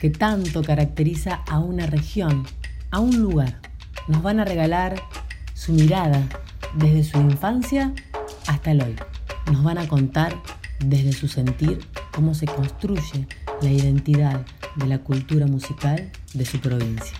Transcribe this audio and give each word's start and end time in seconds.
que 0.00 0.08
tanto 0.08 0.62
caracteriza 0.62 1.42
a 1.46 1.58
una 1.58 1.86
región, 1.86 2.46
a 2.90 3.00
un 3.00 3.20
lugar. 3.20 3.60
Nos 4.08 4.22
van 4.22 4.40
a 4.40 4.46
regalar 4.46 5.00
su 5.54 5.72
mirada 5.72 6.26
desde 6.74 7.04
su 7.04 7.18
infancia 7.18 7.92
hasta 8.46 8.70
el 8.70 8.82
hoy. 8.82 8.96
Nos 9.52 9.62
van 9.62 9.76
a 9.76 9.86
contar 9.86 10.34
desde 10.78 11.12
su 11.12 11.28
sentir 11.28 11.86
cómo 12.12 12.34
se 12.34 12.46
construye 12.46 13.28
la 13.60 13.70
identidad 13.70 14.40
de 14.76 14.86
la 14.86 14.98
cultura 14.98 15.46
musical 15.46 16.10
de 16.32 16.46
su 16.46 16.58
provincia. 16.60 17.18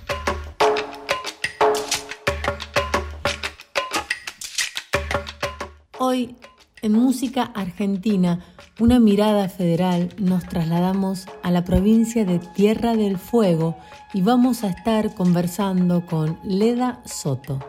Hoy, 5.98 6.34
en 6.82 6.92
Música 6.92 7.50
Argentina, 7.54 8.40
una 8.78 8.98
mirada 8.98 9.48
federal, 9.48 10.08
nos 10.18 10.44
trasladamos 10.44 11.26
a 11.42 11.50
la 11.50 11.64
provincia 11.64 12.24
de 12.24 12.38
Tierra 12.38 12.94
del 12.96 13.18
Fuego 13.18 13.76
y 14.14 14.22
vamos 14.22 14.64
a 14.64 14.68
estar 14.68 15.14
conversando 15.14 16.06
con 16.06 16.38
Leda 16.42 17.02
Soto, 17.04 17.60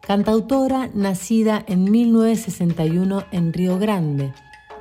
cantautora 0.00 0.88
nacida 0.94 1.64
en 1.66 1.90
1961 1.90 3.24
en 3.30 3.52
Río 3.52 3.78
Grande, 3.78 4.32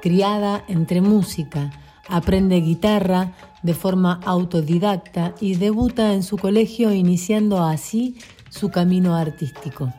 criada 0.01 0.63
entre 0.67 1.01
música, 1.01 1.71
aprende 2.07 2.61
guitarra 2.61 3.33
de 3.63 3.73
forma 3.73 4.21
autodidacta 4.25 5.33
y 5.41 5.55
debuta 5.55 6.13
en 6.13 6.23
su 6.23 6.37
colegio 6.37 6.93
iniciando 6.93 7.63
así 7.63 8.17
su 8.49 8.69
camino 8.69 9.15
artístico. 9.15 9.91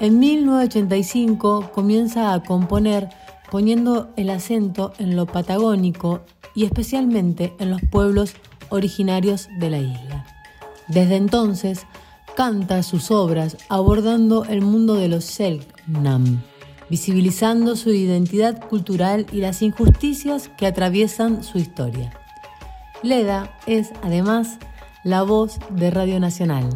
En 0.00 0.18
1985 0.18 1.70
comienza 1.72 2.34
a 2.34 2.42
componer 2.42 3.08
poniendo 3.50 4.12
el 4.16 4.30
acento 4.30 4.92
en 4.98 5.14
lo 5.14 5.26
patagónico 5.26 6.22
y 6.54 6.64
especialmente 6.64 7.54
en 7.60 7.70
los 7.70 7.80
pueblos 7.82 8.34
originarios 8.70 9.48
de 9.58 9.70
la 9.70 9.78
isla. 9.78 10.26
Desde 10.88 11.16
entonces 11.16 11.86
canta 12.36 12.82
sus 12.82 13.12
obras 13.12 13.56
abordando 13.68 14.44
el 14.44 14.60
mundo 14.60 14.96
de 14.96 15.08
los 15.08 15.24
Selknam, 15.24 16.42
visibilizando 16.90 17.76
su 17.76 17.90
identidad 17.90 18.60
cultural 18.68 19.26
y 19.32 19.36
las 19.36 19.62
injusticias 19.62 20.50
que 20.58 20.66
atraviesan 20.66 21.44
su 21.44 21.58
historia. 21.58 22.12
Leda 23.02 23.56
es 23.66 23.92
además 24.02 24.58
la 25.04 25.22
voz 25.22 25.58
de 25.70 25.90
Radio 25.90 26.18
Nacional, 26.18 26.68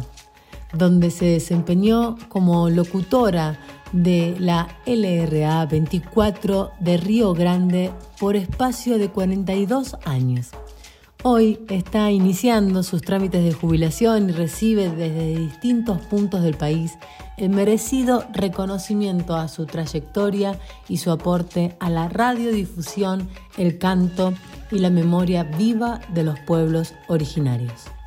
donde 0.73 1.11
se 1.11 1.25
desempeñó 1.25 2.17
como 2.27 2.69
locutora 2.69 3.59
de 3.91 4.35
la 4.39 4.67
LRA 4.85 5.65
24 5.65 6.71
de 6.79 6.97
Río 6.97 7.33
Grande 7.33 7.91
por 8.19 8.35
espacio 8.35 8.97
de 8.97 9.09
42 9.09 9.97
años. 10.05 10.51
Hoy 11.21 11.59
está 11.69 12.11
iniciando 12.11 12.81
sus 12.81 13.01
trámites 13.01 13.43
de 13.43 13.51
jubilación 13.51 14.29
y 14.29 14.31
recibe 14.31 14.89
desde 14.89 15.37
distintos 15.37 15.99
puntos 15.99 16.43
del 16.43 16.55
país 16.55 16.93
el 17.37 17.49
merecido 17.49 18.25
reconocimiento 18.33 19.35
a 19.35 19.49
su 19.49 19.65
trayectoria 19.65 20.57
y 20.87 20.97
su 20.97 21.11
aporte 21.11 21.75
a 21.81 21.89
la 21.89 22.07
radiodifusión, 22.07 23.27
el 23.57 23.77
canto 23.77 24.33
y 24.71 24.79
la 24.79 24.89
memoria 24.89 25.43
viva 25.43 25.99
de 26.13 26.23
los 26.23 26.39
pueblos 26.39 26.93
originarios. 27.07 27.98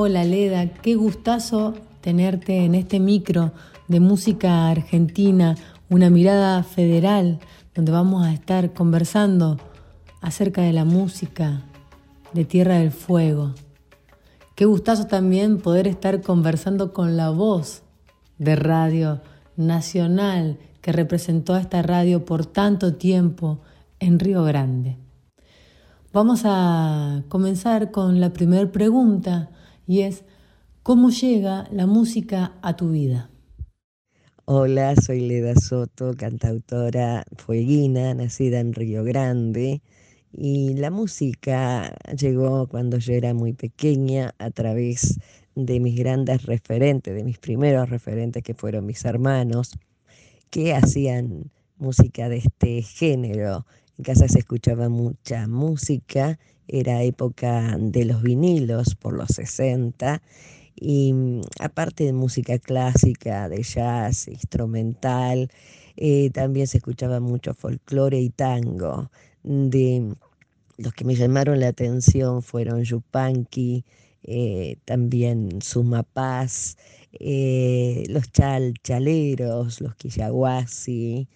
Hola 0.00 0.22
Leda, 0.22 0.68
qué 0.74 0.94
gustazo 0.94 1.74
tenerte 2.02 2.64
en 2.64 2.76
este 2.76 3.00
micro 3.00 3.50
de 3.88 3.98
música 3.98 4.68
argentina, 4.68 5.56
una 5.90 6.08
mirada 6.08 6.62
federal, 6.62 7.40
donde 7.74 7.90
vamos 7.90 8.24
a 8.24 8.32
estar 8.32 8.72
conversando 8.74 9.56
acerca 10.20 10.62
de 10.62 10.72
la 10.72 10.84
música 10.84 11.64
de 12.32 12.44
Tierra 12.44 12.78
del 12.78 12.92
Fuego. 12.92 13.54
Qué 14.54 14.66
gustazo 14.66 15.08
también 15.08 15.58
poder 15.58 15.88
estar 15.88 16.22
conversando 16.22 16.92
con 16.92 17.16
la 17.16 17.30
voz 17.30 17.82
de 18.38 18.54
Radio 18.54 19.20
Nacional 19.56 20.60
que 20.80 20.92
representó 20.92 21.54
a 21.54 21.60
esta 21.60 21.82
radio 21.82 22.24
por 22.24 22.46
tanto 22.46 22.94
tiempo 22.94 23.58
en 23.98 24.20
Río 24.20 24.44
Grande. 24.44 24.96
Vamos 26.12 26.42
a 26.44 27.24
comenzar 27.28 27.90
con 27.90 28.20
la 28.20 28.32
primera 28.32 28.70
pregunta 28.70 29.50
y 29.88 30.02
es 30.02 30.22
¿cómo 30.82 31.08
llega 31.08 31.66
la 31.72 31.86
música 31.86 32.52
a 32.62 32.76
tu 32.76 32.90
vida? 32.90 33.30
Hola, 34.44 34.94
soy 34.96 35.26
Leda 35.26 35.54
Soto, 35.56 36.12
cantautora 36.14 37.24
fueguina, 37.36 38.14
nacida 38.14 38.60
en 38.60 38.74
Río 38.74 39.02
Grande. 39.02 39.82
Y 40.30 40.74
la 40.74 40.90
música 40.90 41.96
llegó 42.16 42.68
cuando 42.68 42.98
yo 42.98 43.14
era 43.14 43.32
muy 43.32 43.54
pequeña 43.54 44.34
a 44.38 44.50
través 44.50 45.18
de 45.54 45.80
mis 45.80 45.96
grandes 45.96 46.44
referentes, 46.44 47.14
de 47.14 47.24
mis 47.24 47.38
primeros 47.38 47.88
referentes 47.88 48.42
que 48.42 48.54
fueron 48.54 48.84
mis 48.84 49.04
hermanos, 49.06 49.72
que 50.50 50.74
hacían 50.74 51.50
música 51.78 52.28
de 52.28 52.38
este 52.38 52.82
género. 52.82 53.64
En 53.96 54.04
casa 54.04 54.28
se 54.28 54.40
escuchaba 54.40 54.90
mucha 54.90 55.48
música 55.48 56.38
era 56.68 57.02
época 57.02 57.76
de 57.78 58.04
los 58.04 58.22
vinilos 58.22 58.94
por 58.94 59.14
los 59.14 59.28
60 59.30 60.22
y 60.80 61.12
mm, 61.12 61.40
aparte 61.60 62.04
de 62.04 62.12
música 62.12 62.58
clásica, 62.58 63.48
de 63.48 63.62
jazz, 63.62 64.28
instrumental, 64.28 65.50
eh, 65.96 66.30
también 66.30 66.66
se 66.66 66.78
escuchaba 66.78 67.20
mucho 67.20 67.54
folclore 67.54 68.20
y 68.20 68.30
tango. 68.30 69.10
De 69.42 70.14
los 70.76 70.92
que 70.94 71.04
me 71.04 71.14
llamaron 71.16 71.60
la 71.60 71.68
atención 71.68 72.42
fueron 72.42 72.84
Yupanqui, 72.84 73.84
eh, 74.22 74.76
también 74.84 75.60
Sumapaz, 75.62 76.76
eh, 77.12 78.04
los 78.08 78.30
chalchaleros, 78.30 79.80
los 79.80 79.96
quillahuasi 79.96 81.28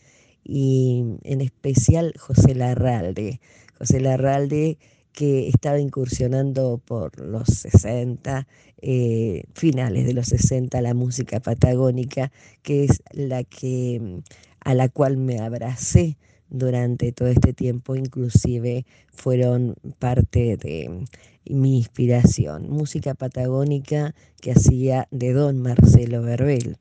y 0.44 1.04
en 1.24 1.40
especial 1.40 2.12
José 2.18 2.54
Larralde. 2.54 3.40
José 3.78 4.00
Larralde 4.00 4.78
que 5.12 5.48
estaba 5.48 5.78
incursionando 5.78 6.78
por 6.84 7.20
los 7.20 7.48
60, 7.48 8.46
eh, 8.80 9.44
finales 9.54 10.06
de 10.06 10.14
los 10.14 10.26
60, 10.26 10.80
la 10.80 10.94
música 10.94 11.40
patagónica, 11.40 12.32
que 12.62 12.84
es 12.84 13.02
la 13.12 13.44
que 13.44 14.00
mm, 14.00 14.18
a 14.60 14.74
la 14.74 14.88
cual 14.88 15.16
me 15.16 15.38
abracé 15.38 16.16
durante 16.48 17.12
todo 17.12 17.28
este 17.28 17.52
tiempo, 17.52 17.96
inclusive 17.96 18.84
fueron 19.12 19.74
parte 19.98 20.56
de 20.56 20.88
mm, 20.88 21.54
mi 21.54 21.78
inspiración. 21.78 22.70
Música 22.70 23.14
patagónica 23.14 24.14
que 24.40 24.52
hacía 24.52 25.08
de 25.10 25.32
don 25.32 25.60
Marcelo 25.60 26.22
Verbel. 26.22 26.78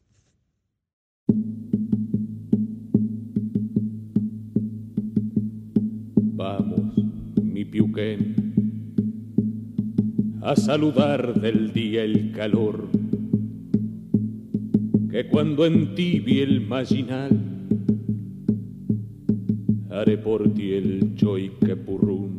A 10.41 10.55
saludar 10.55 11.39
del 11.39 11.71
día 11.71 12.03
el 12.03 12.31
calor, 12.31 12.89
que 15.09 15.27
cuando 15.27 15.65
en 15.65 15.95
ti 15.95 16.19
vi 16.19 16.39
el 16.39 16.67
marginal, 16.67 17.29
haré 19.89 20.17
por 20.17 20.53
ti 20.53 20.73
el 20.73 21.15
choiquepurrún. 21.15 22.37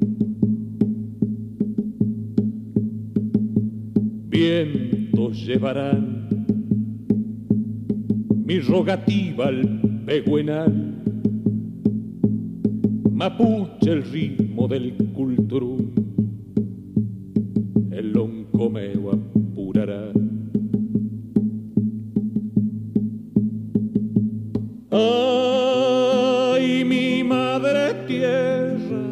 Vientos 4.28 5.46
llevarán 5.46 6.28
mi 8.44 8.58
rogativa 8.60 9.46
al 9.46 9.80
peguenal, 10.04 10.91
mapuche 13.22 13.92
el 13.92 14.02
ritmo 14.02 14.66
del 14.66 14.96
culturum 15.14 15.92
el 17.92 18.12
loncomeo 18.12 19.12
apurará. 19.12 20.10
Ay, 24.90 26.84
mi 26.84 27.22
madre 27.22 27.94
tierra, 28.08 29.04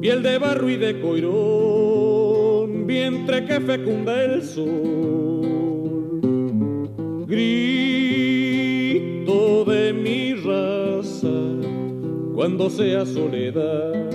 piel 0.00 0.22
de 0.22 0.38
barro 0.38 0.70
y 0.70 0.76
de 0.76 0.98
coirón, 1.02 2.86
vientre 2.86 3.44
que 3.44 3.60
fecunda 3.60 4.24
el 4.24 4.42
sol, 4.42 5.42
grito 7.28 7.79
cuando 12.60 12.76
sea 12.76 13.06
soledad, 13.06 14.10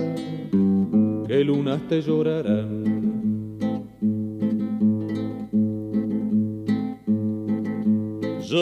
que 1.26 1.42
lunas 1.42 1.82
te 1.88 2.00
llorarán. 2.00 2.84
Ya 8.48 8.56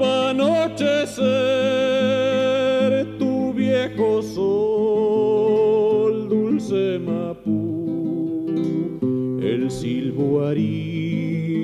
va 0.00 0.28
a 0.28 0.30
anochecer 0.30 1.18
tu 3.18 3.52
viejo 3.52 4.22
sol, 4.22 5.50
dulce 6.30 6.98
mapú, 6.98 8.56
el 9.42 9.70
silbo 9.70 10.46
arisco 10.46 11.58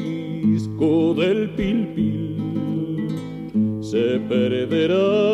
del 1.14 1.48
pilpil 1.56 2.36
se 3.80 4.20
perderá 4.28 5.27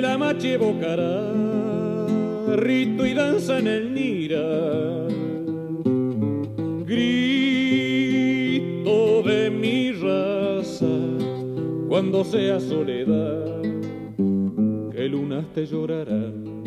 la 0.00 0.16
machi 0.18 0.52
evocará, 0.52 1.32
rito 2.56 3.06
y 3.06 3.14
danza 3.14 3.58
en 3.58 3.66
el 3.66 3.94
nira. 3.94 5.06
Grito 6.84 8.12
de 9.22 9.50
mi 9.50 9.92
raza 9.92 10.86
cuando 11.88 12.24
sea 12.24 12.60
soledad, 12.60 13.62
que 14.92 15.08
lunas 15.08 15.46
te 15.54 15.66
llorarán, 15.66 16.62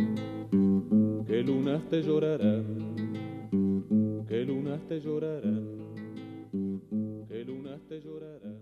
que 1.28 1.44
lunas 1.44 1.82
te 1.90 2.02
llorarán, 2.02 2.66
que 4.28 4.46
lunas 4.46 4.82
te 4.88 5.00
llorarán, 5.00 5.80
que 7.28 7.44
lunas 7.46 7.82
te 7.90 8.00
llorarán. 8.00 8.58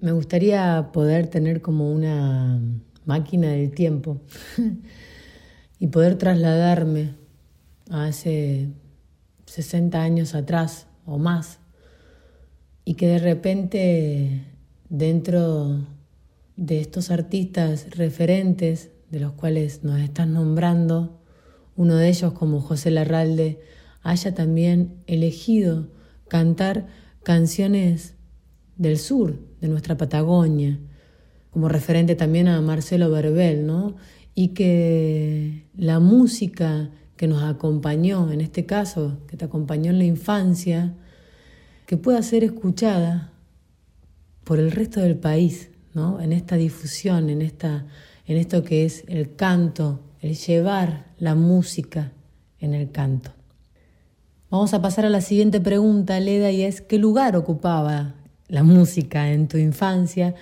Me 0.00 0.12
gustaría 0.12 0.90
poder 0.92 1.28
tener 1.28 1.60
como 1.62 1.92
una 1.92 2.60
máquina 3.04 3.48
del 3.48 3.70
tiempo 3.72 4.20
y 5.78 5.86
poder 5.88 6.16
trasladarme 6.16 7.14
a 7.90 8.06
hace 8.06 8.68
60 9.46 10.02
años 10.02 10.34
atrás 10.34 10.86
o 11.04 11.18
más 11.18 11.58
y 12.84 12.94
que 12.94 13.06
de 13.06 13.18
repente 13.18 14.44
dentro 14.88 15.86
de 16.56 16.80
estos 16.80 17.10
artistas 17.10 17.86
referentes 17.90 18.90
de 19.10 19.20
los 19.20 19.32
cuales 19.32 19.84
nos 19.84 20.00
estás 20.00 20.28
nombrando, 20.28 21.20
uno 21.76 21.96
de 21.96 22.08
ellos 22.08 22.32
como 22.32 22.60
José 22.60 22.90
Larralde, 22.90 23.60
haya 24.02 24.34
también 24.34 25.02
elegido 25.06 25.88
cantar 26.28 26.86
canciones 27.22 28.14
del 28.76 28.98
sur, 28.98 29.38
de 29.60 29.68
nuestra 29.68 29.96
Patagonia, 29.96 30.78
como 31.54 31.68
referente 31.68 32.16
también 32.16 32.48
a 32.48 32.60
Marcelo 32.60 33.12
Verbel, 33.12 33.64
¿no? 33.64 33.94
Y 34.34 34.48
que 34.48 35.68
la 35.76 36.00
música 36.00 36.90
que 37.16 37.28
nos 37.28 37.44
acompañó, 37.44 38.32
en 38.32 38.40
este 38.40 38.66
caso, 38.66 39.18
que 39.28 39.36
te 39.36 39.44
acompañó 39.44 39.92
en 39.92 39.98
la 39.98 40.04
infancia, 40.04 40.94
que 41.86 41.96
pueda 41.96 42.20
ser 42.24 42.42
escuchada 42.42 43.30
por 44.42 44.58
el 44.58 44.72
resto 44.72 44.98
del 45.00 45.14
país, 45.14 45.70
¿no? 45.94 46.20
En 46.20 46.32
esta 46.32 46.56
difusión, 46.56 47.30
en, 47.30 47.40
esta, 47.40 47.86
en 48.26 48.36
esto 48.36 48.64
que 48.64 48.84
es 48.84 49.04
el 49.06 49.36
canto, 49.36 50.00
el 50.22 50.34
llevar 50.34 51.12
la 51.20 51.36
música 51.36 52.10
en 52.58 52.74
el 52.74 52.90
canto. 52.90 53.30
Vamos 54.50 54.74
a 54.74 54.82
pasar 54.82 55.06
a 55.06 55.08
la 55.08 55.20
siguiente 55.20 55.60
pregunta, 55.60 56.18
Leda, 56.18 56.50
y 56.50 56.62
es 56.62 56.80
¿qué 56.80 56.98
lugar 56.98 57.36
ocupaba 57.36 58.16
la 58.48 58.64
música 58.64 59.30
en 59.30 59.46
tu 59.46 59.56
infancia? 59.56 60.34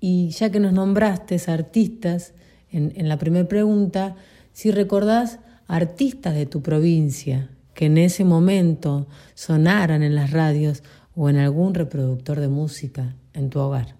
Y 0.00 0.30
ya 0.30 0.50
que 0.50 0.60
nos 0.60 0.72
nombraste 0.72 1.40
artistas 1.46 2.34
en, 2.70 3.08
la 3.08 3.18
primera 3.18 3.48
pregunta, 3.48 4.16
si 4.52 4.70
recordás 4.70 5.38
artistas 5.66 6.34
de 6.34 6.46
tu 6.46 6.62
provincia 6.62 7.50
que 7.74 7.86
en 7.86 7.98
ese 7.98 8.24
momento 8.24 9.06
sonaran 9.34 10.02
en 10.02 10.14
las 10.14 10.30
radios 10.30 10.82
o 11.14 11.28
en 11.28 11.36
algún 11.36 11.74
reproductor 11.74 12.40
de 12.40 12.48
música 12.48 13.16
en 13.32 13.50
tu 13.50 13.60
hogar. 13.60 13.96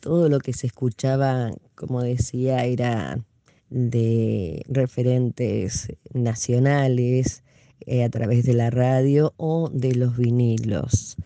Todo 0.00 0.28
lo 0.28 0.38
que 0.38 0.52
se 0.52 0.66
escuchaba, 0.66 1.50
como 1.74 2.02
decía, 2.02 2.64
era 2.64 3.18
de 3.68 4.64
referentes 4.68 5.88
nacionales 6.12 7.42
eh, 7.86 8.04
a 8.04 8.10
través 8.10 8.44
de 8.44 8.54
la 8.54 8.70
radio 8.70 9.32
o 9.36 9.70
de 9.70 9.94
los 9.94 10.16
vinilos. 10.16 11.16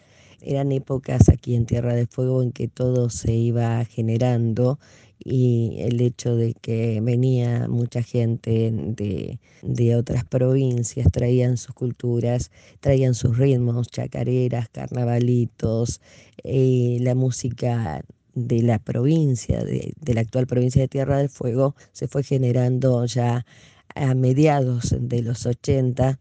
Eran 0.47 0.73
épocas 0.73 1.29
aquí 1.31 1.55
en 1.55 1.67
Tierra 1.67 1.95
del 1.95 2.07
Fuego 2.07 2.43
en 2.43 2.53
que 2.53 2.69
todo 2.69 3.09
se 3.09 3.33
iba 3.33 3.85
generando 3.87 4.79
y 5.19 5.77
el 5.79 6.01
hecho 6.03 6.37
de 6.37 6.53
que 6.55 7.01
venía 7.01 7.67
mucha 7.69 8.03
gente 8.03 8.71
de, 8.73 9.39
de, 9.63 9.97
otras 9.97 10.25
provincias, 10.25 11.09
traían 11.11 11.57
sus 11.57 11.75
culturas, 11.75 12.51
traían 12.81 13.15
sus 13.15 13.39
ritmos, 13.39 13.89
chacareras, 13.89 14.69
carnavalitos, 14.69 16.03
eh, 16.43 16.99
la 17.01 17.15
música 17.15 18.05
de 18.35 18.63
la 18.63 18.79
provincia, 18.79 19.65
de, 19.65 19.95
de 19.99 20.15
la 20.15 20.21
actual 20.21 20.47
provincia 20.47 20.83
de 20.83 20.89
Tierra 20.89 21.19
del 21.19 21.31
Fuego, 21.31 21.75
se 21.93 22.07
fue 22.07 22.23
generando 22.23 23.07
ya 23.07 23.47
a 23.95 24.15
mediados 24.15 24.95
de 24.99 25.23
los 25.23 25.47
80 25.47 26.19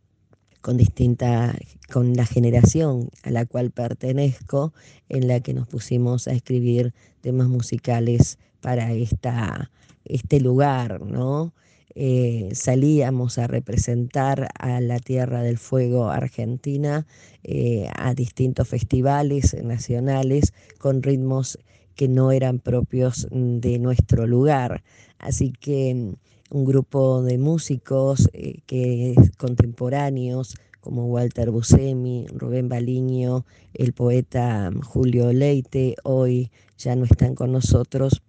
con 0.64 0.78
distinta, 0.78 1.54
con 1.92 2.14
la 2.14 2.26
generación 2.26 3.10
a 3.24 3.32
la 3.32 3.46
cual 3.46 3.70
pertenezco, 3.70 4.74
en 5.10 5.28
la 5.28 5.42
que 5.42 5.54
nos 5.54 5.68
pusimos 5.68 6.30
a 6.30 6.32
escribir 6.32 6.94
temas 7.20 7.50
musicales 7.50 8.40
para 8.62 8.94
esta, 8.94 9.70
este 10.06 10.40
lugar, 10.40 11.02
¿no? 11.02 11.54
Eh, 11.96 12.50
salíamos 12.54 13.38
a 13.38 13.48
representar 13.48 14.48
a 14.58 14.80
la 14.80 15.00
Tierra 15.00 15.44
del 15.44 15.58
Fuego 15.58 16.10
Argentina 16.10 17.06
eh, 17.44 17.90
a 17.96 18.14
distintos 18.14 18.70
festivales 18.70 19.56
nacionales 19.62 20.54
con 20.80 21.04
ritmos 21.04 21.60
que 21.96 22.08
no 22.08 22.32
eran 22.32 22.60
propios 22.60 23.28
de 23.32 23.80
nuestro 23.80 24.28
lugar. 24.28 24.82
Así 25.20 25.52
que 25.52 26.16
un 26.50 26.66
grupo 26.66 27.24
de 27.24 27.38
músicos 27.38 28.30
eh, 28.34 28.62
que 28.66 29.16
contemporáneos 29.38 30.56
como 30.80 31.06
Walter 31.06 31.50
Buscemi, 31.50 32.28
Rubén 32.28 32.68
Baliño, 32.68 33.46
el 33.74 33.94
poeta 33.94 34.70
Julio 34.84 35.32
Leite, 35.32 35.96
hoy 36.04 36.52
ya 36.78 36.96
no 36.98 37.06
están 37.06 37.36
con 37.36 37.54
nosotros, 37.54 38.22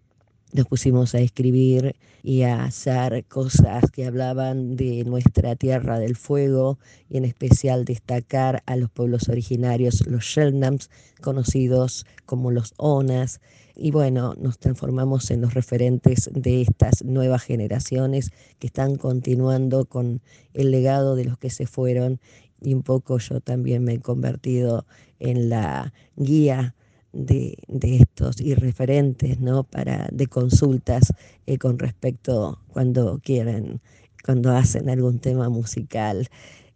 nos 0.52 0.66
pusimos 0.66 1.16
a 1.16 1.18
escribir 1.18 1.96
y 2.22 2.42
a 2.42 2.62
hacer 2.62 3.24
cosas 3.24 3.90
que 3.90 4.06
hablaban 4.06 4.76
de 4.76 5.02
nuestra 5.04 5.56
tierra 5.56 5.98
del 5.98 6.14
fuego 6.14 6.78
y 7.10 7.16
en 7.16 7.24
especial 7.24 7.84
destacar 7.84 8.62
a 8.66 8.76
los 8.76 8.88
pueblos 8.88 9.28
originarios, 9.28 10.06
los 10.06 10.24
Shelnams, 10.24 10.90
conocidos 11.20 12.06
como 12.24 12.52
los 12.52 12.72
Onas. 12.76 13.40
Y 13.76 13.90
bueno, 13.90 14.34
nos 14.38 14.58
transformamos 14.58 15.30
en 15.30 15.40
los 15.40 15.54
referentes 15.54 16.30
de 16.32 16.62
estas 16.62 17.04
nuevas 17.04 17.42
generaciones 17.42 18.30
que 18.58 18.68
están 18.68 18.96
continuando 18.96 19.86
con 19.86 20.20
el 20.52 20.70
legado 20.70 21.16
de 21.16 21.24
los 21.24 21.38
que 21.38 21.50
se 21.50 21.66
fueron 21.66 22.20
y 22.60 22.74
un 22.74 22.82
poco 22.82 23.18
yo 23.18 23.40
también 23.40 23.84
me 23.84 23.94
he 23.94 24.00
convertido 24.00 24.86
en 25.18 25.48
la 25.48 25.92
guía 26.16 26.74
de, 27.12 27.56
de, 27.68 27.96
estos 27.96 28.40
y 28.40 28.54
referentes 28.54 29.40
¿no? 29.40 29.64
para, 29.64 30.08
de 30.12 30.26
consultas 30.26 31.12
eh, 31.46 31.58
con 31.58 31.78
respecto 31.78 32.60
cuando 32.68 33.20
quieren, 33.22 33.80
cuando 34.24 34.50
hacen 34.50 34.88
algún 34.88 35.18
tema 35.18 35.48
musical. 35.48 36.28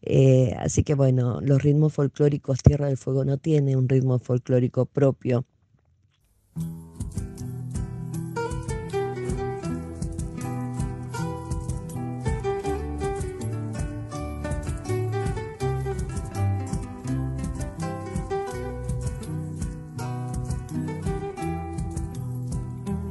Eh, 0.02 0.55
así 0.59 0.85
que 0.85 0.95
bueno, 0.95 1.40
los 1.40 1.62
ritmos 1.62 1.93
folclóricos, 1.93 2.62
Tierra 2.62 2.87
del 2.87 2.97
Fuego 2.97 3.25
no 3.25 3.37
tiene 3.38 3.76
un 3.76 3.88
ritmo 3.88 4.19
folclórico 4.19 4.87
propio. 4.87 5.45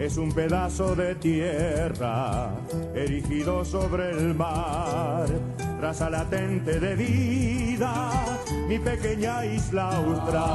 Es 0.07 0.15
un 0.15 0.31
pedazo 0.31 0.95
de 0.95 1.15
tierra 1.15 2.51
erigido 2.95 3.65
sobre 3.65 4.09
el 4.11 4.33
mar, 4.33 5.27
raza 5.81 6.09
latente 6.09 6.79
de 6.79 6.95
vida, 6.95 8.39
mi 8.69 8.79
pequeña 8.79 9.45
isla 9.45 9.89
austral. 9.97 10.47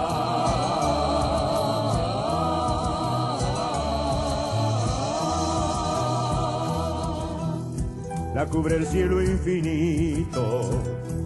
La 8.35 8.47
cubre 8.47 8.77
el 8.77 8.87
cielo 8.87 9.23
infinito, 9.23 10.71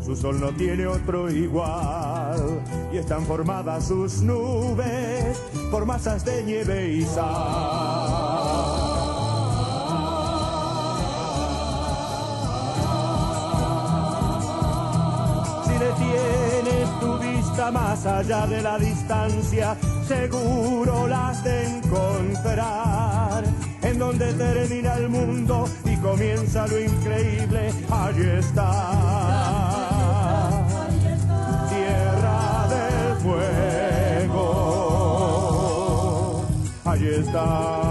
su 0.04 0.16
sol 0.16 0.40
no 0.40 0.48
tiene 0.48 0.88
otro 0.88 1.30
igual, 1.30 2.60
y 2.92 2.96
están 2.96 3.24
formadas 3.24 3.86
sus 3.86 4.20
nubes 4.20 5.40
por 5.70 5.86
masas 5.86 6.24
de 6.24 6.42
nieve 6.42 6.92
y 6.92 7.02
sal. 7.04 7.85
Más 17.70 18.04
allá 18.06 18.46
de 18.46 18.62
la 18.62 18.78
distancia, 18.78 19.76
seguro 20.06 21.06
las 21.08 21.42
de 21.44 21.66
encontrar. 21.66 23.44
En 23.82 23.98
donde 23.98 24.32
termina 24.34 24.94
el 24.94 25.08
mundo 25.08 25.68
y 25.84 25.96
comienza 25.96 26.66
lo 26.66 26.78
increíble, 26.80 27.72
allí 27.90 28.30
está. 28.38 28.72
Tierra 31.68 32.68
del 32.68 33.16
fuego, 34.26 34.34
allí 36.84 37.08
está. 37.08 37.82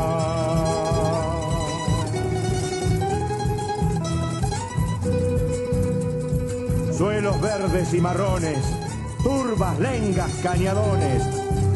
Suelos 6.98 7.42
verdes 7.42 7.94
y 7.94 8.00
marrones 8.00 8.85
turbas, 9.26 9.80
lengas, 9.80 10.32
cañadones, 10.44 11.24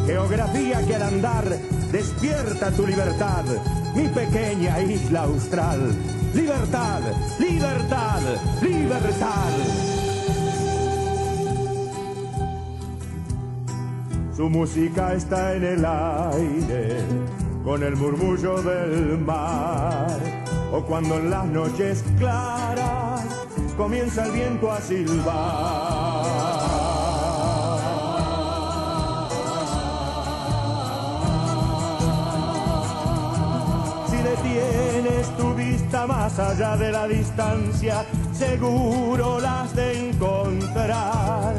geografía 0.05 0.85
que 0.85 0.95
al 0.95 1.01
andar 1.01 1.45
despierta 1.91 2.69
tu 2.69 2.85
libertad, 2.85 3.43
mi 3.95 4.07
pequeña 4.07 4.79
isla 4.81 5.23
austral. 5.23 5.79
Libertad, 6.35 7.01
libertad, 7.39 8.21
libertad. 8.61 9.51
Su 14.37 14.47
música 14.47 15.15
está 15.15 15.55
en 15.55 15.63
el 15.63 15.85
aire, 15.85 17.01
con 17.63 17.81
el 17.81 17.95
murmullo 17.95 18.61
del 18.61 19.17
mar, 19.17 20.19
o 20.71 20.83
cuando 20.83 21.17
en 21.17 21.31
las 21.31 21.47
noches 21.47 22.03
claras 22.19 23.25
comienza 23.75 24.27
el 24.27 24.33
viento 24.33 24.71
a 24.71 24.79
silbar. 24.81 25.98
Más 36.07 36.39
allá 36.39 36.77
de 36.77 36.91
la 36.91 37.07
distancia, 37.07 38.05
seguro 38.31 39.39
las 39.39 39.75
de 39.75 40.09
encontrar. 40.09 41.55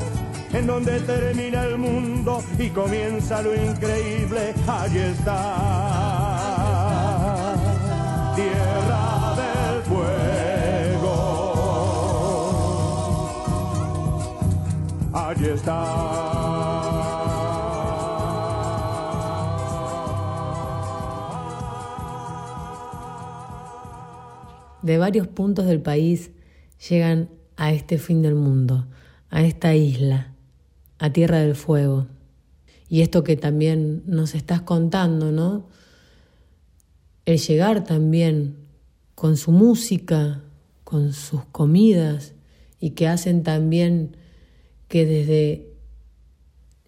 En 0.52 0.66
donde 0.66 1.00
termina 1.00 1.64
el 1.64 1.78
mundo 1.78 2.42
y 2.58 2.68
comienza 2.70 3.42
lo 3.42 3.54
increíble, 3.54 4.54
allí 4.66 4.98
está. 4.98 5.56
Tierra 8.34 9.34
del 9.40 9.82
fuego. 9.82 11.10
Allí 15.12 15.46
está. 15.46 16.29
De 24.82 24.98
varios 24.98 25.26
puntos 25.26 25.66
del 25.66 25.80
país 25.80 26.30
llegan 26.88 27.28
a 27.56 27.72
este 27.72 27.98
fin 27.98 28.22
del 28.22 28.34
mundo, 28.34 28.86
a 29.28 29.42
esta 29.42 29.74
isla, 29.74 30.34
a 30.98 31.12
Tierra 31.12 31.38
del 31.38 31.54
Fuego. 31.54 32.06
Y 32.88 33.02
esto 33.02 33.22
que 33.22 33.36
también 33.36 34.02
nos 34.06 34.34
estás 34.34 34.62
contando, 34.62 35.30
¿no? 35.30 35.68
El 37.24 37.38
llegar 37.38 37.84
también 37.84 38.56
con 39.14 39.36
su 39.36 39.52
música, 39.52 40.42
con 40.84 41.12
sus 41.12 41.44
comidas 41.44 42.34
y 42.80 42.90
que 42.90 43.06
hacen 43.06 43.42
también 43.42 44.16
que 44.88 45.06
desde 45.06 45.74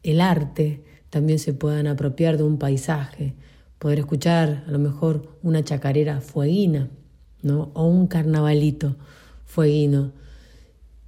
el 0.03 0.21
arte 0.21 0.83
también 1.11 1.39
se 1.39 1.53
puedan 1.53 1.87
apropiar 1.87 2.39
de 2.39 2.43
un 2.43 2.59
paisaje, 2.59 3.35
poder 3.79 4.01
escuchar 4.01 4.65
a 4.67 4.71
lo 4.71 4.79
mejor 4.79 5.39
una 5.43 5.63
chacarera 5.63 6.21
fueguina 6.21 6.89
o 7.45 7.87
un 7.87 8.07
carnavalito 8.07 8.97
fueguino, 9.45 10.13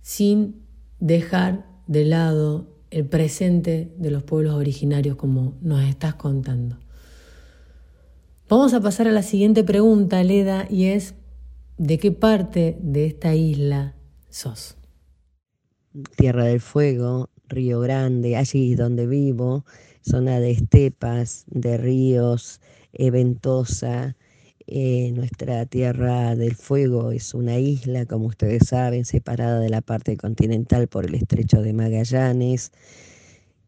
sin 0.03 0.63
dejar 1.01 1.67
de 1.87 2.05
lado 2.05 2.67
el 2.91 3.07
presente 3.07 3.93
de 3.97 4.11
los 4.11 4.23
pueblos 4.23 4.55
originarios 4.55 5.17
como 5.17 5.55
nos 5.61 5.83
estás 5.85 6.15
contando. 6.15 6.79
Vamos 8.49 8.75
a 8.75 8.81
pasar 8.81 9.09
a 9.09 9.13
la 9.13 9.23
siguiente 9.23 9.65
pregunta, 9.65 10.23
Leda, 10.23 10.67
y 10.71 10.87
es, 10.87 11.15
¿de 11.79 11.99
qué 11.99 12.13
parte 12.13 12.77
de 12.81 13.07
esta 13.07 13.35
isla 13.35 13.95
sos? 14.29 14.77
Tierra 16.17 16.45
del 16.45 16.61
Fuego, 16.61 17.31
Río 17.49 17.81
Grande, 17.81 18.37
allí 18.37 18.75
donde 18.75 19.07
vivo, 19.07 19.65
zona 20.03 20.41
de 20.41 20.51
estepas, 20.51 21.45
de 21.49 21.77
ríos, 21.77 22.61
Ventosa, 22.93 24.17
eh, 24.67 25.13
nuestra 25.13 25.67
Tierra 25.67 26.35
del 26.37 26.55
Fuego 26.55 27.13
es 27.13 27.35
una 27.35 27.59
isla, 27.59 28.07
como 28.07 28.27
ustedes 28.27 28.69
saben, 28.69 29.05
separada 29.05 29.61
de 29.61 29.69
la 29.69 29.83
parte 29.83 30.17
continental 30.17 30.89
por 30.89 31.07
el 31.07 31.15
estrecho 31.15 31.61
de 31.63 31.73
Magallanes. 31.73 32.73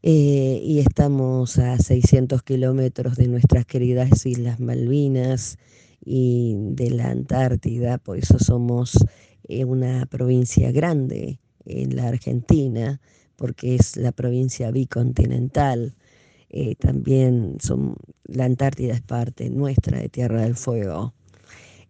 Eh, 0.03 0.61
y 0.63 0.79
estamos 0.79 1.59
a 1.59 1.79
600 1.79 2.43
kilómetros 2.43 3.17
de 3.17 3.29
nuestras 3.29 3.67
queridas 3.67 4.25
Islas 4.25 4.61
Malvinas 4.61 5.59
y 6.05 6.55
de 6.59 6.91
la 6.91 7.11
Antártida, 7.11 7.99
por 7.99 8.17
eso 8.17 8.39
somos 8.39 8.97
eh, 9.49 9.65
una 9.65 10.07
provincia 10.07 10.71
grande 10.71 11.41
en 11.65 11.97
la 11.97 12.09
Argentina, 12.09 13.01
porque 13.37 13.75
es 13.75 13.97
la 13.97 14.13
provincia 14.13 14.71
bicontinental. 14.71 15.95
Eh, 16.51 16.75
también 16.77 17.57
son, 17.61 17.97
la 18.25 18.45
Antártida 18.45 18.95
es 18.95 19.03
parte 19.03 19.51
nuestra 19.51 19.99
de 19.99 20.09
Tierra 20.09 20.43
del 20.43 20.57
Fuego. 20.57 21.15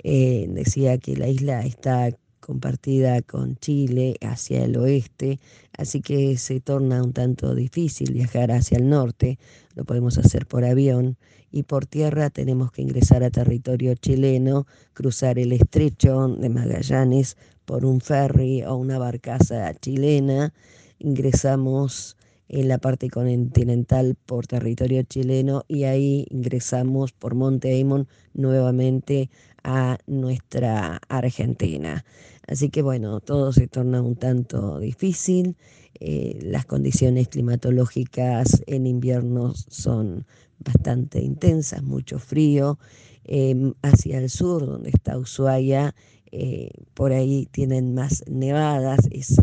Eh, 0.03 0.47
decía 0.51 0.99
que 0.99 1.17
la 1.17 1.29
isla 1.29 1.65
está 1.65 2.11
compartida 2.41 3.23
con 3.23 3.57
Chile 3.57 4.17
hacia 4.21 4.65
el 4.65 4.77
oeste, 4.77 5.41
así 5.77 6.01
que 6.01 6.37
se 6.39 6.61
torna 6.61 7.03
un 7.03 7.13
tanto 7.13 7.57
difícil 7.57 8.13
viajar 8.13 8.53
hacia 8.53 8.79
el 8.79 8.89
norte, 8.89 9.39
lo 9.75 9.85
podemos 9.85 10.17
hacer 10.17 10.47
por 10.47 10.65
avión 10.65 11.17
y 11.51 11.65
por 11.65 11.87
tierra 11.87 12.31
tenemos 12.31 12.71
que 12.71 12.83
ingresar 12.83 13.25
a 13.25 13.31
territorio 13.31 13.95
chileno, 13.97 14.67
cruzar 14.93 15.41
el 15.41 15.53
estrecho 15.53 16.29
de 16.29 16.49
Magallanes 16.49 17.37
por 17.65 17.85
un 17.85 18.01
ferry 18.01 18.63
o 18.63 18.77
una 18.77 18.99
barcaza 18.99 19.75
chilena, 19.75 20.55
ingresamos 21.01 22.17
en 22.49 22.69
la 22.69 22.79
parte 22.79 23.11
continental 23.11 24.17
por 24.27 24.47
territorio 24.47 25.03
chileno 25.03 25.65
y 25.69 25.85
ahí 25.85 26.27
ingresamos 26.31 27.13
por 27.13 27.35
Monte 27.35 27.71
Aymon 27.71 28.09
nuevamente 28.35 29.31
a 29.65 29.99
nuestra 30.07 31.01
Argentina. 31.09 32.05
Así 32.47 32.71
que 32.71 32.83
bueno, 32.83 33.21
todo 33.21 33.53
se 33.53 33.67
torna 33.67 34.01
un 34.03 34.17
tanto 34.17 34.79
difícil. 34.79 35.57
Eh, 35.99 36.39
las 36.43 36.67
condiciones 36.67 37.29
climatológicas 37.29 38.63
en 38.67 38.87
invierno 38.87 39.55
son 39.55 40.27
bastante 40.59 41.21
intensas, 41.21 41.83
mucho 41.83 42.19
frío. 42.19 42.79
Em, 43.25 43.75
hacia 43.83 44.19
el 44.19 44.31
sur, 44.31 44.65
donde 44.65 44.91
está 44.91 45.19
Ushuaia, 45.19 45.97
eh, 46.31 46.71
por 46.95 47.13
ahí 47.13 47.49
tienen 47.51 47.93
más 47.95 48.23
nevadas, 48.29 49.01
es 49.11 49.37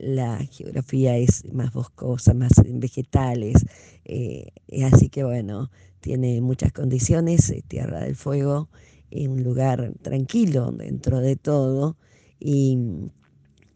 la 0.00 0.38
geografía 0.46 1.16
es 1.16 1.44
más 1.52 1.72
boscosa, 1.72 2.32
más 2.32 2.52
vegetales, 2.66 3.66
eh, 4.04 4.50
así 4.90 5.10
que 5.10 5.24
bueno, 5.24 5.70
tiene 6.00 6.40
muchas 6.40 6.72
condiciones, 6.72 7.52
Tierra 7.68 8.00
del 8.00 8.16
Fuego, 8.16 8.70
es 9.10 9.28
un 9.28 9.42
lugar 9.42 9.92
tranquilo 10.02 10.72
dentro 10.72 11.20
de 11.20 11.36
todo 11.36 11.96
y 12.38 12.78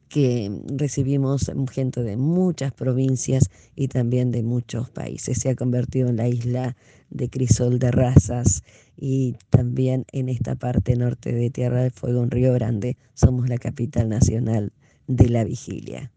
que 0.09 0.63
recibimos 0.69 1.51
gente 1.73 2.03
de 2.03 2.17
muchas 2.17 2.73
provincias 2.73 3.51
y 3.75 3.89
también 3.89 4.31
de 4.31 4.45
muchos 4.45 4.89
países. 4.91 5.39
Se 5.39 5.51
ha 5.51 5.57
convertido 5.57 6.09
en 6.09 6.17
la 6.17 6.29
isla 6.29 6.77
de 7.11 7.29
crisol 7.29 7.79
de 7.79 7.91
razas 7.91 8.63
y 8.97 9.35
también 9.51 10.07
en 10.13 10.29
esta 10.29 10.55
parte 10.55 10.97
norte 10.97 11.33
de 11.33 11.51
Tierra 11.51 11.83
del 11.83 11.91
Fuego, 11.91 12.23
en 12.23 12.31
Río 12.31 12.53
Grande, 12.55 12.97
somos 13.13 13.49
la 13.49 13.59
capital 13.59 14.09
nacional 14.09 14.73
de 15.07 15.29
la 15.29 15.45
vigilia. 15.45 16.11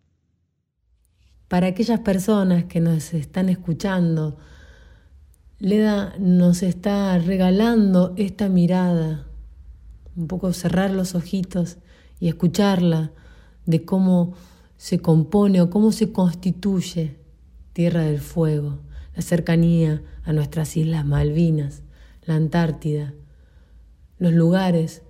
Para 1.48 1.68
aquellas 1.68 2.02
personas 2.02 2.66
que 2.66 2.80
nos 2.80 3.14
están 3.14 3.50
escuchando, 3.50 4.38
Leda 5.60 6.14
nos 6.20 6.62
está 6.62 7.18
regalando 7.18 8.14
esta 8.18 8.50
mirada, 8.50 9.28
un 10.16 10.28
poco 10.28 10.54
cerrar 10.54 10.92
los 10.92 11.16
ojitos 11.16 11.78
y 12.20 12.28
escucharla 12.28 13.12
de 13.66 13.86
cómo 13.86 14.34
se 14.78 15.00
compone 15.00 15.62
o 15.62 15.70
cómo 15.70 15.92
se 15.92 16.12
constituye 16.12 17.18
Tierra 17.74 18.02
del 18.02 18.20
Fuego, 18.20 18.80
la 19.16 19.22
cercanía 19.22 20.04
a 20.24 20.34
nuestras 20.34 20.76
Islas 20.78 21.06
Malvinas, 21.06 21.82
la 22.26 22.36
Antártida, 22.36 23.14
los 24.20 24.34
lugares 24.34 25.02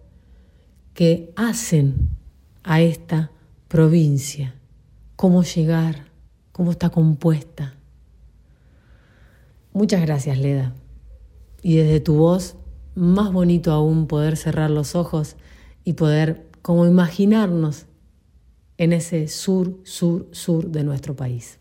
que 0.93 1.33
hacen 1.35 2.09
a 2.63 2.81
esta 2.81 3.31
provincia, 3.67 4.55
cómo 5.15 5.43
llegar, 5.43 6.05
cómo 6.51 6.71
está 6.71 6.89
compuesta. 6.89 7.73
Muchas 9.73 10.01
gracias, 10.01 10.37
Leda. 10.39 10.73
Y 11.61 11.77
desde 11.77 11.99
tu 11.99 12.15
voz, 12.15 12.55
más 12.95 13.31
bonito 13.31 13.71
aún 13.71 14.07
poder 14.07 14.37
cerrar 14.37 14.71
los 14.71 14.95
ojos 14.95 15.35
y 15.83 15.93
poder 15.93 16.47
como 16.61 16.85
imaginarnos 16.85 17.85
en 18.77 18.93
ese 18.93 19.27
sur, 19.27 19.77
sur, 19.83 20.27
sur 20.31 20.69
de 20.69 20.83
nuestro 20.83 21.15
país. 21.15 21.59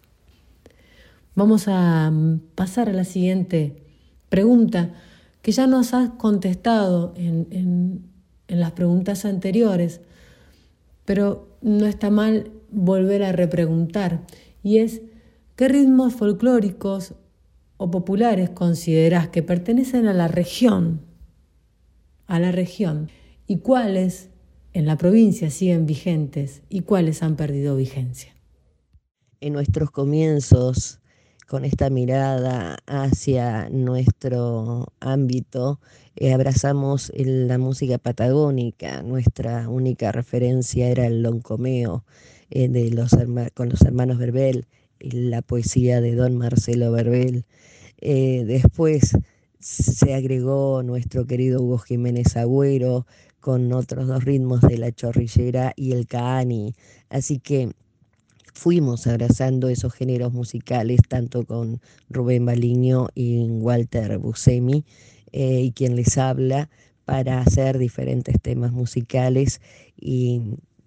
Vamos 1.34 1.66
a 1.68 2.12
pasar 2.54 2.88
a 2.88 2.92
la 2.92 3.04
siguiente 3.04 3.82
pregunta 4.28 4.94
que 5.42 5.52
ya 5.52 5.66
nos 5.66 5.92
has 5.92 6.10
contestado 6.10 7.12
en, 7.16 7.46
en 8.48 8.60
las 8.60 8.72
preguntas 8.72 9.24
anteriores, 9.24 10.00
pero 11.04 11.55
no 11.66 11.86
está 11.86 12.08
mal 12.10 12.50
volver 12.70 13.22
a 13.22 13.32
repreguntar, 13.32 14.24
y 14.62 14.78
es, 14.78 15.02
¿qué 15.54 15.68
ritmos 15.68 16.14
folclóricos 16.14 17.14
o 17.76 17.90
populares 17.90 18.48
considerás 18.50 19.28
que 19.28 19.42
pertenecen 19.42 20.06
a 20.06 20.14
la 20.14 20.28
región? 20.28 21.02
A 22.26 22.40
la 22.40 22.52
región. 22.52 23.10
¿Y 23.46 23.58
cuáles 23.58 24.30
en 24.76 24.84
la 24.84 24.98
provincia 24.98 25.48
siguen 25.48 25.86
vigentes 25.86 26.60
y 26.68 26.82
cuáles 26.82 27.22
han 27.22 27.36
perdido 27.36 27.76
vigencia. 27.76 28.36
En 29.40 29.54
nuestros 29.54 29.90
comienzos, 29.90 31.00
con 31.46 31.64
esta 31.64 31.90
mirada 31.90 32.78
hacia 32.86 33.68
nuestro 33.70 34.92
ámbito, 35.00 35.80
eh, 36.16 36.32
abrazamos 36.32 37.12
la 37.16 37.58
música 37.58 37.98
patagónica. 37.98 39.02
Nuestra 39.02 39.68
única 39.68 40.10
referencia 40.12 40.88
era 40.88 41.06
el 41.06 41.22
loncomeo 41.22 42.04
eh, 42.50 42.68
de 42.68 42.90
los 42.90 43.10
con 43.54 43.68
los 43.68 43.82
hermanos 43.82 44.18
Verbel, 44.18 44.66
la 45.00 45.42
poesía 45.42 46.00
de 46.00 46.16
don 46.16 46.36
Marcelo 46.36 46.90
Verbel. 46.90 47.44
Eh, 48.00 48.44
después 48.46 49.16
se 49.60 50.14
agregó 50.14 50.82
nuestro 50.82 51.26
querido 51.26 51.62
Hugo 51.62 51.78
Jiménez 51.78 52.36
Agüero, 52.36 53.06
con 53.40 53.72
otros 53.72 54.08
dos 54.08 54.24
ritmos 54.24 54.60
de 54.62 54.78
la 54.78 54.90
chorrillera 54.90 55.72
y 55.76 55.92
el 55.92 56.08
caani. 56.08 56.74
Así 57.08 57.38
que 57.38 57.70
fuimos 58.56 59.06
abrazando 59.06 59.68
esos 59.68 59.92
géneros 59.92 60.32
musicales, 60.32 61.00
tanto 61.06 61.44
con 61.44 61.80
Rubén 62.08 62.46
Baliño 62.46 63.08
y 63.14 63.38
Walter 63.50 64.16
Busemi, 64.18 64.84
eh, 65.32 65.60
y 65.60 65.72
quien 65.72 65.94
les 65.94 66.16
habla, 66.16 66.70
para 67.04 67.40
hacer 67.40 67.76
diferentes 67.78 68.40
temas 68.40 68.72
musicales 68.72 69.60
y 69.94 70.40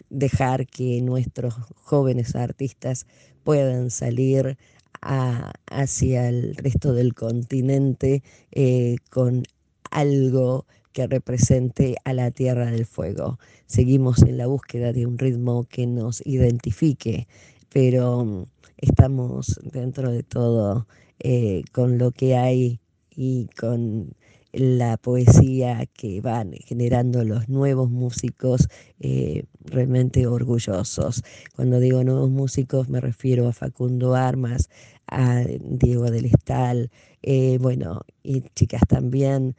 dejar 0.10 0.65
que 0.65 1.01
nuestros 1.01 1.53
jóvenes 1.75 2.36
artistas 2.36 3.05
puedan 3.43 3.91
salir 3.91 4.58
hacia 5.01 6.27
el 6.27 6.55
resto 6.55 6.93
del 6.93 7.13
continente 7.13 8.23
eh, 8.51 8.97
con 9.12 9.43
algo 9.91 10.65
que 10.91 11.05
represente 11.08 11.95
a 12.03 12.13
la 12.13 12.32
Tierra 12.32 12.71
del 12.71 12.86
Fuego. 12.86 13.39
Seguimos 13.67 14.23
en 14.23 14.38
la 14.38 14.47
búsqueda 14.47 14.91
de 14.91 15.05
un 15.05 15.17
ritmo 15.17 15.63
que 15.63 15.86
nos 15.86 16.25
identifique, 16.25 17.27
pero 17.71 18.25
mm, 18.25 18.45
estamos 18.77 19.60
dentro 19.63 20.12
de 20.12 20.23
todo 20.23 20.88
eh, 21.19 21.63
con 21.71 21.97
lo 21.97 22.12
que 22.12 22.36
hay 22.36 22.79
y 23.12 23.47
con 23.60 24.13
la 24.51 24.97
poesía 24.97 25.86
que 25.93 26.21
van 26.21 26.53
generando 26.53 27.23
los 27.23 27.49
nuevos 27.49 27.89
músicos 27.89 28.67
eh, 28.99 29.43
realmente 29.63 30.25
orgullosos. 30.25 31.23
Cuando 31.55 31.79
digo 31.79 32.03
nuevos 32.03 32.32
músicos 32.32 32.89
me 32.89 32.99
refiero 32.99 33.47
a 33.47 33.53
Facundo 33.53 34.15
Armas, 34.15 34.69
a 35.08 35.43
Diego 35.62 36.10
del 36.10 36.25
Estal, 36.25 36.89
eh, 37.21 37.58
bueno, 37.60 38.01
y 38.23 38.41
chicas 38.55 38.82
también 38.88 39.55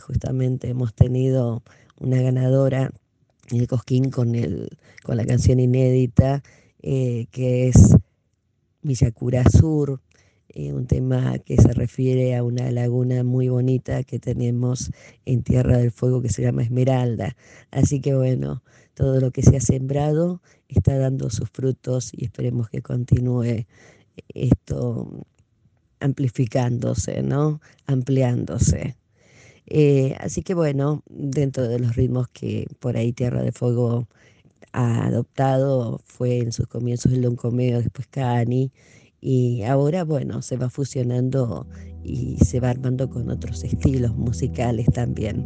justamente 0.00 0.68
hemos 0.68 0.94
tenido 0.94 1.62
una 2.00 2.20
ganadora 2.22 2.90
el 3.50 3.66
Cosquín 3.66 4.10
con, 4.10 4.34
el, 4.34 4.70
con 5.02 5.16
la 5.16 5.24
canción 5.24 5.60
inédita 5.60 6.42
eh, 6.82 7.26
que 7.30 7.68
es 7.68 7.96
Villacura 8.82 9.44
Sur, 9.48 10.00
eh, 10.48 10.72
un 10.72 10.86
tema 10.86 11.38
que 11.38 11.56
se 11.56 11.72
refiere 11.72 12.36
a 12.36 12.44
una 12.44 12.70
laguna 12.70 13.24
muy 13.24 13.48
bonita 13.48 14.02
que 14.02 14.18
tenemos 14.18 14.90
en 15.24 15.42
Tierra 15.42 15.78
del 15.78 15.92
Fuego 15.92 16.20
que 16.20 16.28
se 16.28 16.42
llama 16.42 16.62
Esmeralda. 16.62 17.36
Así 17.70 18.00
que 18.00 18.14
bueno, 18.14 18.62
todo 18.94 19.20
lo 19.20 19.30
que 19.30 19.42
se 19.42 19.56
ha 19.56 19.60
sembrado 19.60 20.42
está 20.68 20.98
dando 20.98 21.30
sus 21.30 21.48
frutos 21.50 22.12
y 22.12 22.24
esperemos 22.24 22.68
que 22.68 22.82
continúe 22.82 23.66
esto 24.34 25.26
amplificándose, 26.00 27.22
¿no? 27.22 27.60
Ampliándose. 27.86 28.96
Eh, 29.66 30.16
así 30.20 30.42
que 30.42 30.54
bueno, 30.54 31.02
dentro 31.08 31.66
de 31.68 31.78
los 31.78 31.96
ritmos 31.96 32.28
que 32.28 32.66
por 32.80 32.96
ahí 32.96 33.12
Tierra 33.12 33.42
de 33.42 33.52
Fuego 33.52 34.08
adoptado, 34.72 36.00
fue 36.04 36.38
en 36.38 36.52
sus 36.52 36.66
comienzos 36.66 37.12
el 37.12 37.22
Loncomeo, 37.22 37.80
después 37.80 38.06
Cani, 38.08 38.72
y 39.20 39.62
ahora 39.62 40.04
bueno, 40.04 40.42
se 40.42 40.56
va 40.56 40.68
fusionando 40.68 41.66
y 42.02 42.38
se 42.44 42.60
va 42.60 42.70
armando 42.70 43.08
con 43.08 43.30
otros 43.30 43.62
estilos 43.64 44.16
musicales 44.16 44.86
también. 44.92 45.44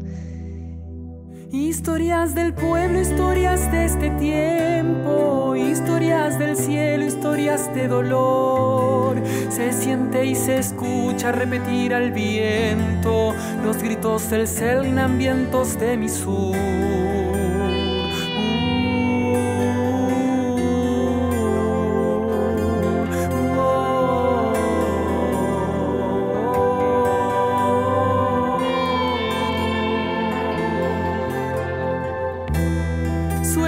Historias 1.53 2.35
del 2.35 2.53
pueblo, 2.55 3.01
historias 3.01 3.71
de 3.71 3.85
este 3.85 4.11
tiempo, 4.11 5.55
historias 5.55 6.39
del 6.39 6.57
cielo, 6.57 7.07
historias 7.07 7.73
de 7.73 7.87
dolor. 7.87 9.17
Se 9.49 9.73
siente 9.73 10.27
y 10.27 10.35
se 10.35 10.59
escucha 10.59 11.31
repetir 11.31 11.95
al 11.95 12.11
viento 12.11 13.33
los 13.65 13.79
gritos 13.79 14.29
del 14.29 14.49
en 14.49 15.19
vientos 15.19 15.79
de 15.79 15.97
mi 15.97 16.09
sur. 16.09 17.06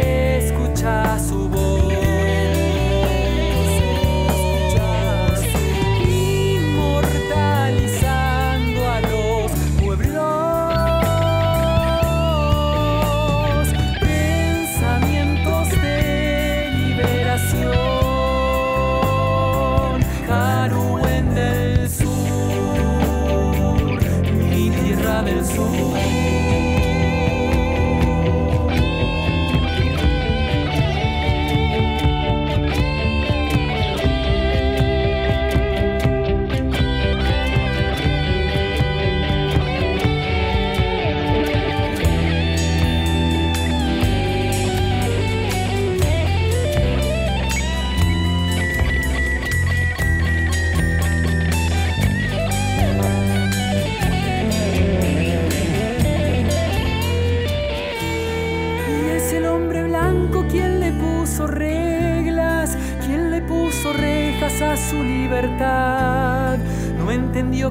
escucha 0.00 1.18
su 1.18 1.39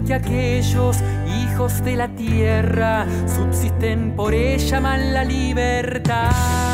que 0.04 0.14
aquellos 0.14 0.98
hijos 1.44 1.84
de 1.84 1.96
la 1.96 2.08
tierra 2.10 3.06
subsisten 3.28 4.16
por 4.16 4.34
ella, 4.34 4.58
llaman 4.58 5.14
la 5.14 5.24
libertad. 5.24 6.69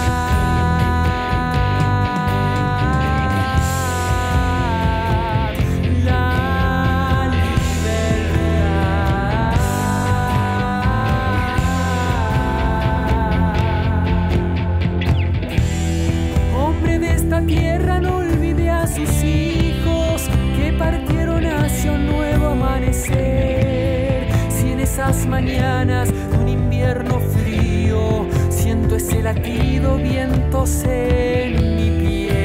Latido, 29.26 29.98
viento 29.98 30.66
en 30.86 31.76
mi 31.76 31.90
piel. 32.00 32.36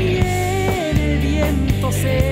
Y 0.00 0.18
el 0.18 1.18
viento 1.18 1.90
se 1.90 2.29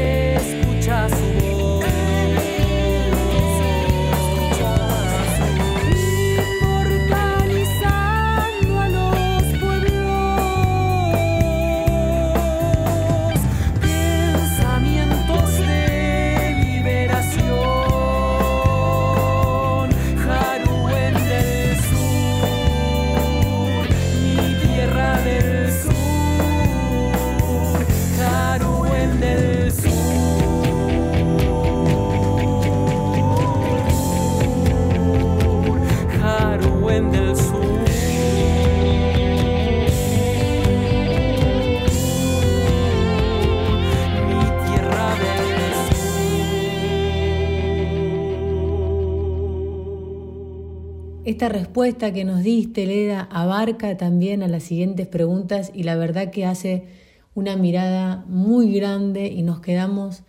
respuesta 51.58 52.12
que 52.12 52.24
nos 52.24 52.44
diste, 52.44 52.86
Leda, 52.86 53.28
abarca 53.32 53.96
también 53.96 54.44
a 54.44 54.48
las 54.48 54.62
siguientes 54.62 55.08
preguntas 55.08 55.72
y 55.74 55.82
la 55.82 55.96
verdad 55.96 56.30
que 56.30 56.46
hace 56.46 56.86
una 57.34 57.56
mirada 57.56 58.24
muy 58.28 58.72
grande 58.72 59.26
y 59.26 59.42
nos 59.42 59.58
quedamos 59.58 60.22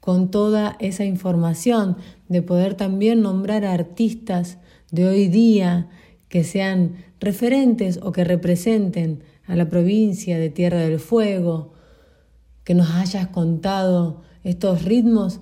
con 0.00 0.32
toda 0.32 0.76
esa 0.80 1.04
información 1.04 1.98
de 2.28 2.42
poder 2.42 2.74
también 2.74 3.22
nombrar 3.22 3.64
a 3.64 3.72
artistas 3.74 4.58
de 4.90 5.06
hoy 5.06 5.28
día 5.28 5.88
que 6.28 6.42
sean 6.42 6.96
referentes 7.20 8.00
o 8.02 8.10
que 8.10 8.24
representen 8.24 9.22
a 9.46 9.54
la 9.54 9.68
provincia 9.68 10.36
de 10.36 10.50
Tierra 10.50 10.80
del 10.80 10.98
Fuego, 10.98 11.74
que 12.64 12.74
nos 12.74 12.90
hayas 12.90 13.28
contado 13.28 14.22
estos 14.42 14.82
ritmos 14.82 15.38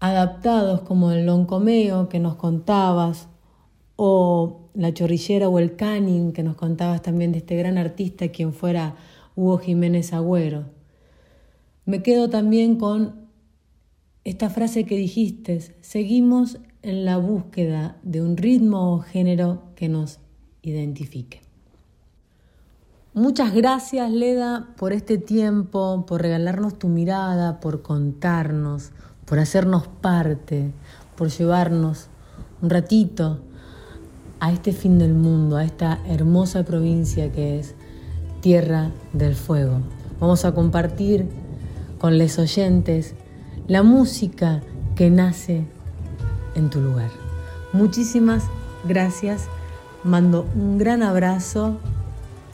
adaptados 0.00 0.80
como 0.80 1.12
el 1.12 1.26
loncomeo 1.26 2.08
que 2.08 2.18
nos 2.18 2.34
contabas, 2.34 3.28
o 4.00 4.70
la 4.74 4.94
chorrillera 4.94 5.48
o 5.48 5.58
el 5.58 5.74
canning 5.74 6.30
que 6.30 6.44
nos 6.44 6.54
contabas 6.54 7.02
también 7.02 7.32
de 7.32 7.38
este 7.38 7.56
gran 7.56 7.78
artista 7.78 8.28
quien 8.28 8.52
fuera 8.52 8.94
Hugo 9.34 9.58
Jiménez 9.58 10.12
Agüero. 10.12 10.66
Me 11.84 12.00
quedo 12.00 12.30
también 12.30 12.76
con 12.76 13.26
esta 14.22 14.50
frase 14.50 14.84
que 14.84 14.96
dijiste, 14.96 15.58
seguimos 15.80 16.58
en 16.82 17.04
la 17.04 17.16
búsqueda 17.16 17.98
de 18.04 18.22
un 18.22 18.36
ritmo 18.36 18.94
o 18.94 19.00
género 19.00 19.64
que 19.74 19.88
nos 19.88 20.20
identifique. 20.62 21.40
Muchas 23.14 23.52
gracias 23.52 24.12
Leda 24.12 24.74
por 24.76 24.92
este 24.92 25.18
tiempo, 25.18 26.06
por 26.06 26.22
regalarnos 26.22 26.78
tu 26.78 26.86
mirada, 26.86 27.58
por 27.58 27.82
contarnos, 27.82 28.92
por 29.24 29.40
hacernos 29.40 29.88
parte, 29.88 30.70
por 31.16 31.30
llevarnos 31.30 32.10
un 32.62 32.70
ratito 32.70 33.40
a 34.40 34.52
este 34.52 34.72
fin 34.72 34.98
del 34.98 35.14
mundo, 35.14 35.56
a 35.56 35.64
esta 35.64 35.98
hermosa 36.06 36.64
provincia 36.64 37.30
que 37.32 37.58
es 37.58 37.74
Tierra 38.40 38.90
del 39.12 39.34
Fuego. 39.34 39.80
Vamos 40.20 40.44
a 40.44 40.52
compartir 40.52 41.26
con 41.98 42.18
los 42.18 42.38
oyentes 42.38 43.14
la 43.66 43.82
música 43.82 44.62
que 44.94 45.10
nace 45.10 45.64
en 46.54 46.70
tu 46.70 46.80
lugar. 46.80 47.10
Muchísimas 47.72 48.44
gracias, 48.84 49.46
mando 50.04 50.46
un 50.54 50.78
gran 50.78 51.02
abrazo 51.02 51.78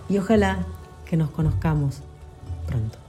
y 0.09 0.18
ojalá 0.18 0.64
que 1.05 1.16
nos 1.16 1.31
conozcamos 1.31 2.01
pronto. 2.66 3.03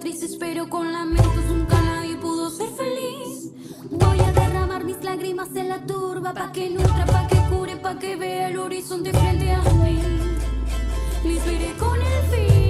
cicatrices, 0.00 0.36
pero 0.36 0.68
con 0.68 0.92
lamentos 0.92 1.44
nunca 1.48 1.80
nadie 1.82 2.16
pudo 2.16 2.50
ser 2.50 2.68
feliz. 2.70 3.50
Voy 3.90 4.18
a 4.20 4.32
derramar 4.32 4.84
mis 4.84 5.02
lágrimas 5.02 5.54
en 5.54 5.68
la 5.68 5.84
turba, 5.84 6.32
pa' 6.32 6.52
que 6.52 6.70
nutra, 6.70 7.04
pa' 7.06 7.26
que 7.26 7.36
cure, 7.50 7.76
pa' 7.76 7.98
que 7.98 8.16
vea 8.16 8.48
el 8.48 8.58
horizonte 8.58 9.12
frente 9.12 9.52
a 9.52 9.62
mí. 9.62 10.00
Lo 11.24 11.78
con 11.78 12.00
el 12.00 12.22
fin. 12.30 12.69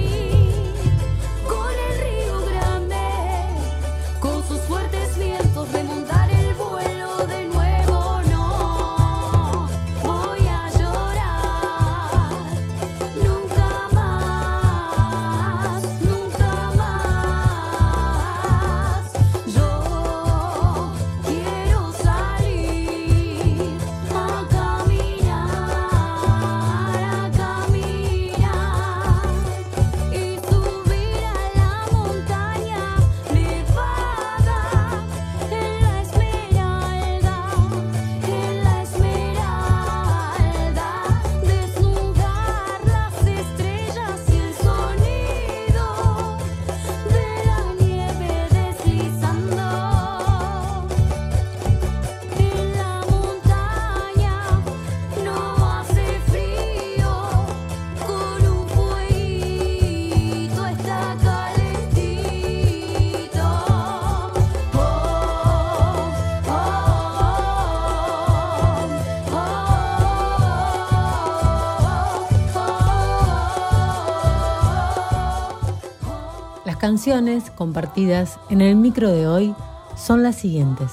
Canciones 76.91 77.49
compartidas 77.51 78.37
en 78.49 78.59
el 78.59 78.75
micro 78.75 79.09
de 79.11 79.25
hoy 79.25 79.55
son 79.95 80.23
las 80.23 80.35
siguientes. 80.35 80.91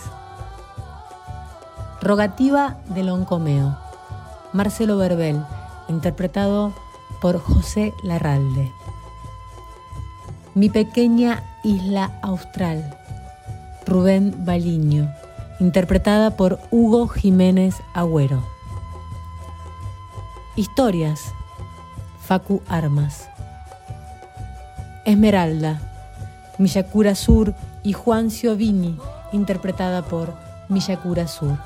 Rogativa 2.00 2.76
del 2.90 3.08
Oncomeo, 3.08 3.76
Marcelo 4.52 4.96
Verbel, 4.96 5.42
interpretado 5.88 6.72
por 7.20 7.40
José 7.40 7.92
Larralde. 8.04 8.70
Mi 10.54 10.70
pequeña 10.70 11.42
isla 11.64 12.12
austral, 12.22 12.96
Rubén 13.84 14.44
Baliño, 14.44 15.12
interpretada 15.58 16.36
por 16.36 16.60
Hugo 16.70 17.08
Jiménez 17.08 17.74
Agüero. 17.92 18.44
Historias, 20.54 21.34
Facu 22.20 22.62
Armas. 22.68 23.28
Esmeralda, 25.04 25.87
Miyakura 26.58 27.14
Sur 27.14 27.54
y 27.82 27.92
Juan 27.92 28.30
Ciovini, 28.30 28.98
interpretada 29.32 30.02
por 30.02 30.34
Miyakura 30.68 31.26
Sur. 31.28 31.56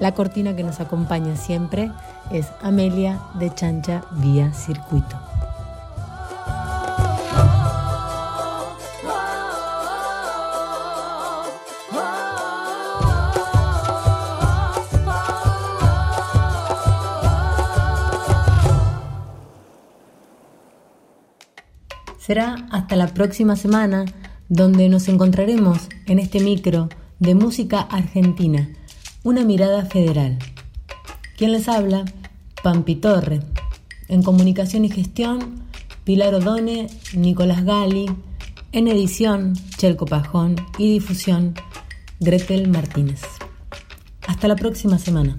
La 0.00 0.12
cortina 0.12 0.54
que 0.54 0.62
nos 0.62 0.80
acompaña 0.80 1.36
siempre 1.36 1.90
es 2.30 2.46
Amelia 2.62 3.18
de 3.38 3.52
Chancha 3.54 4.04
Vía 4.12 4.52
Circuito. 4.52 5.25
Será 22.26 22.66
hasta 22.72 22.96
la 22.96 23.06
próxima 23.06 23.54
semana 23.54 24.04
donde 24.48 24.88
nos 24.88 25.06
encontraremos 25.06 25.88
en 26.06 26.18
este 26.18 26.40
micro 26.40 26.88
de 27.20 27.36
música 27.36 27.82
argentina, 27.82 28.68
una 29.22 29.44
mirada 29.44 29.84
federal. 29.84 30.36
¿Quién 31.38 31.52
les 31.52 31.68
habla? 31.68 32.04
Pampi 32.64 32.96
Torre. 32.96 33.42
En 34.08 34.24
comunicación 34.24 34.84
y 34.84 34.90
gestión, 34.90 35.62
Pilar 36.02 36.34
Odone, 36.34 36.88
Nicolás 37.14 37.64
Gali. 37.64 38.06
En 38.72 38.88
edición, 38.88 39.54
Chelco 39.76 40.06
Pajón. 40.06 40.56
Y 40.78 40.94
difusión, 40.94 41.54
Gretel 42.18 42.66
Martínez. 42.66 43.22
Hasta 44.26 44.48
la 44.48 44.56
próxima 44.56 44.98
semana. 44.98 45.38